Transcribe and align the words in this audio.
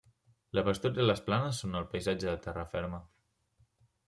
La 0.59 0.61
pastura 0.67 1.03
i 1.03 1.05
les 1.07 1.21
planes 1.27 1.59
són 1.65 1.77
el 1.83 1.85
paisatge 1.93 2.31
de 2.31 2.35
terra 2.47 2.65
ferma. 2.73 3.05